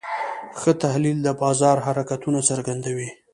[0.59, 3.09] ښه تحلیل د بازار حرکتونه څرګندوي.